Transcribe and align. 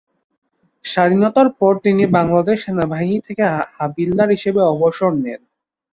স্বাধীনতার 0.85 1.47
পর 1.59 1.73
তিনি 1.85 2.03
বাংলাদেশ 2.17 2.57
সেনাবাহিনী 2.65 3.17
থেকে 3.27 3.43
হাবিলদার 3.75 4.29
হিসেবে 4.35 4.61
অবসর 4.73 5.11
নেন। 5.23 5.41